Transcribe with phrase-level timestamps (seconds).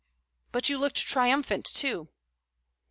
[0.51, 2.09] "But you looked triumphant, too."